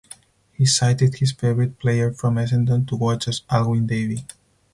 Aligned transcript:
He 0.53 0.65
cited 0.65 1.13
his 1.19 1.31
favourite 1.31 1.77
player 1.77 2.11
from 2.11 2.33
Essendon 2.37 2.87
to 2.87 2.95
watch 2.95 3.27
as 3.27 3.43
Alwyn 3.51 3.85
Davey. 3.85 4.25